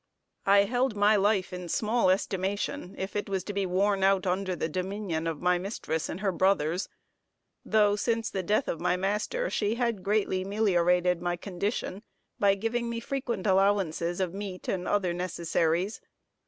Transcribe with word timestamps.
I 0.47 0.63
held 0.63 0.95
my 0.95 1.15
life 1.15 1.53
in 1.53 1.69
small 1.69 2.09
estimation, 2.09 2.95
if 2.97 3.15
it 3.15 3.29
was 3.29 3.43
to 3.43 3.53
be 3.53 3.67
worn 3.67 4.01
out 4.03 4.25
under 4.25 4.55
the 4.55 4.67
dominion 4.67 5.27
of 5.27 5.43
my 5.43 5.59
mistress 5.59 6.09
and 6.09 6.21
her 6.21 6.31
brothers, 6.31 6.89
though 7.63 7.95
since 7.95 8.31
the 8.31 8.41
death 8.41 8.67
of 8.67 8.81
my 8.81 8.97
master 8.97 9.47
she 9.51 9.75
had 9.75 10.01
greatly 10.01 10.43
meliorated 10.43 11.21
my 11.21 11.35
condition 11.37 12.01
by 12.39 12.55
giving 12.55 12.89
me 12.89 12.99
frequent 12.99 13.45
allowances 13.45 14.19
of 14.19 14.33
meat 14.33 14.67
and 14.67 14.87
other 14.87 15.13
necessaries. 15.13 16.01